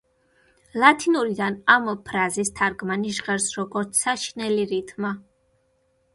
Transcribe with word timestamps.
ლათინურიდან 0.83 1.57
ამ 1.73 1.85
ფრაზის 2.07 2.51
თარგმანი 2.61 3.13
ჟღერს, 3.19 3.47
როგორც 3.61 4.01
„საშინელი 4.07 4.67
რითმა“. 4.75 5.15